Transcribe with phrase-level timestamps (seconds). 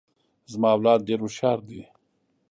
[0.51, 1.81] زما اولاد ډیر هوښیار دي.